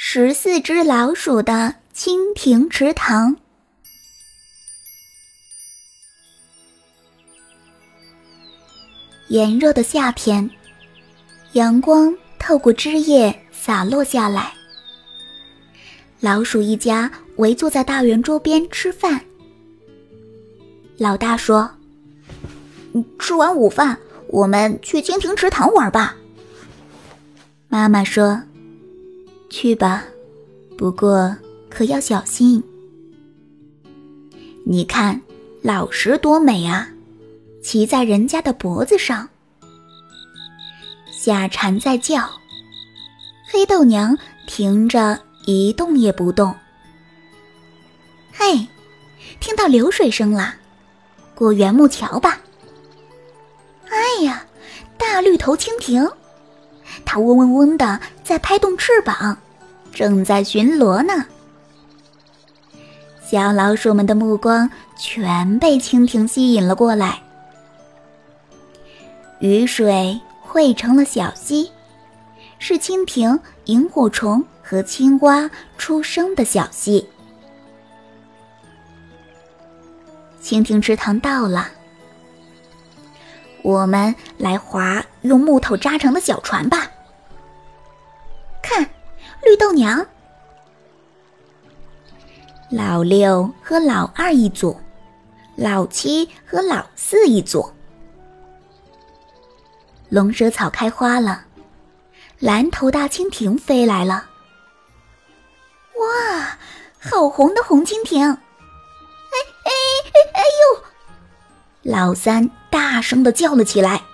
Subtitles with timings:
[0.00, 3.34] 十四只老鼠的蜻蜓池塘。
[9.26, 10.48] 炎热的夏天，
[11.54, 14.52] 阳光透过枝叶洒落下来。
[16.20, 19.20] 老鼠一家围坐在大圆桌边吃饭。
[20.96, 21.68] 老大说
[23.18, 26.16] ：“吃完午饭，我们去蜻蜓池塘玩吧。”
[27.66, 28.40] 妈妈说。
[29.50, 30.04] 去吧，
[30.76, 31.34] 不过
[31.70, 32.62] 可要小心。
[34.64, 35.20] 你看，
[35.62, 36.88] 老石多美啊，
[37.62, 39.28] 骑在人家的脖子上。
[41.10, 42.30] 夏蝉在叫，
[43.50, 44.16] 黑豆娘
[44.46, 46.54] 停着一动也不动。
[48.30, 48.66] 嘿，
[49.40, 50.54] 听到流水声了，
[51.34, 52.40] 过圆木桥吧。
[53.88, 54.44] 哎呀，
[54.98, 56.06] 大绿头蜻蜓。
[57.10, 59.34] 它嗡嗡嗡的在拍动翅膀，
[59.94, 61.24] 正在巡逻呢。
[63.26, 67.18] 小老鼠们的目光全被蜻蜓吸引了过来。
[69.40, 71.72] 雨水汇成了小溪，
[72.58, 77.08] 是蜻蜓、萤火虫和青蛙出生的小溪。
[80.42, 81.68] 蜻蜓池塘到了，
[83.62, 86.86] 我们来划用木头扎成的小船吧。
[89.58, 90.06] 豆娘、
[92.70, 94.80] 老六和老二一组，
[95.56, 97.68] 老七和老四一组。
[100.08, 101.44] 龙舌草开花了，
[102.38, 104.26] 蓝头大蜻蜓飞来了。
[105.96, 106.56] 哇，
[107.00, 108.24] 好红的红蜻蜓！
[108.30, 109.70] 哎哎
[110.04, 110.84] 哎哎呦！
[111.82, 114.04] 老三大声的叫了起来。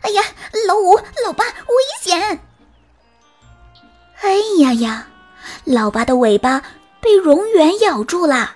[0.00, 0.22] 哎呀，
[0.66, 2.40] 老五、老八，危险！
[4.48, 5.06] 哎呀呀！
[5.64, 6.60] 老八的尾巴
[7.00, 8.54] 被蝾螈咬住了，啊，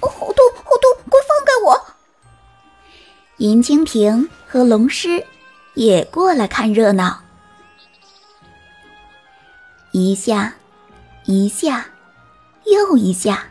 [0.00, 1.04] 好痛，好痛！
[1.08, 1.86] 快放开我！
[3.38, 5.24] 银蜻蜓和龙狮
[5.74, 7.22] 也过来看热闹，
[9.92, 10.54] 一下，
[11.24, 11.86] 一下，
[12.64, 13.46] 又一下。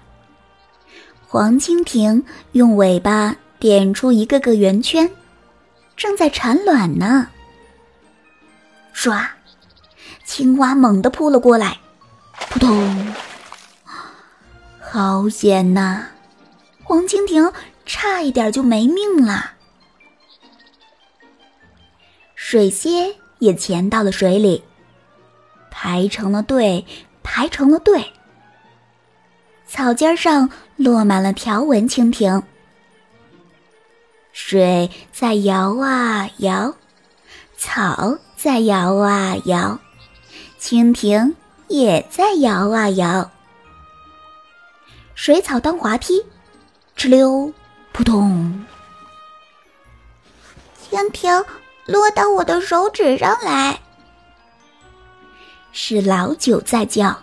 [1.28, 5.10] 黄蜻蜓用尾巴点出一个个圆圈，
[5.96, 7.30] 正在产卵呢。
[8.94, 9.26] 唰！
[10.34, 11.78] 青蛙猛地扑了过来，
[12.50, 13.14] 扑通！
[14.80, 16.06] 好险呐！
[16.86, 17.52] 黄蜻蜓
[17.86, 19.52] 差一点就没命了。
[22.34, 24.64] 水蝎也潜到了水里，
[25.70, 26.86] 排成了队，
[27.22, 28.14] 排成了队。
[29.68, 32.42] 草尖上落满了条纹蜻蜓，
[34.32, 36.74] 水在摇啊摇，
[37.58, 39.78] 草在摇啊摇。
[40.62, 41.36] 蜻蜓
[41.70, 43.32] 也在摇啊摇，
[45.16, 46.24] 水草当滑梯，
[46.96, 47.52] 哧溜，
[47.92, 48.64] 扑通。
[50.88, 51.44] 蜻蜓
[51.88, 53.82] 落到我的手指上来，
[55.72, 57.18] 是老九在叫。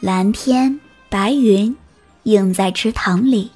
[0.00, 0.78] 蓝天
[1.08, 1.74] 白云
[2.24, 3.50] 映在池塘里，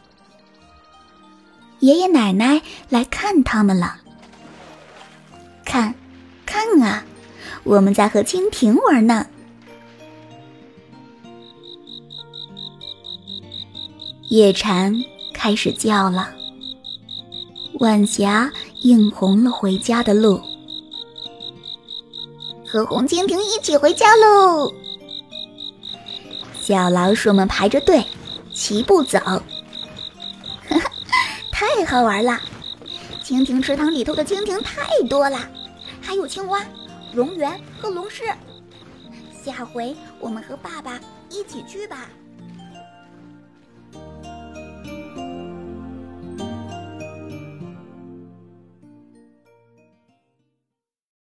[1.80, 3.98] 爷爷奶奶来看他们了。
[7.64, 9.26] 我们在和蜻蜓玩呢。
[14.28, 14.94] 夜蝉
[15.32, 16.28] 开始叫了，
[17.80, 18.50] 晚霞
[18.82, 20.40] 映红了回家的路。
[22.66, 24.72] 和红蜻蜓一起回家喽！
[26.60, 28.04] 小老鼠们排着队，
[28.52, 29.18] 齐步走。
[29.20, 29.42] 哈
[30.68, 30.90] 哈，
[31.52, 32.40] 太好玩了！
[33.22, 35.38] 蜻蜓池塘里头的蜻蜓太多了，
[36.00, 36.60] 还有青蛙。
[37.14, 38.24] 龙源和龙狮，
[39.32, 40.98] 下回我们和爸爸
[41.30, 42.08] 一起去吧。